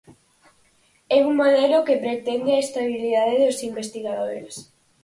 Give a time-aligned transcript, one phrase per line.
[1.17, 4.55] É un modelo que pretende a estabilidade dos investigadores.